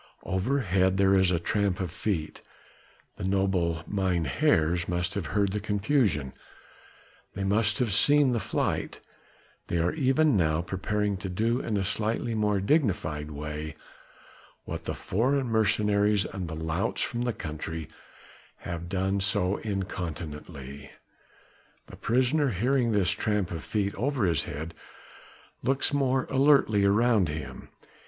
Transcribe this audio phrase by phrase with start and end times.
[0.23, 2.41] Overhead there is a tramp of feet;
[3.17, 6.33] the noble mynheers must have heard the confusion,
[7.35, 8.99] they must have seen the flight;
[9.67, 13.75] they are even now preparing to do in a slightly more dignified way
[14.65, 17.87] what the foreign mercenaries and the louts from the country
[18.55, 20.89] have done so incontinently.
[21.85, 24.73] The prisoner, hearing this tramp of feet over his head,
[25.61, 27.69] looks more alertly around him.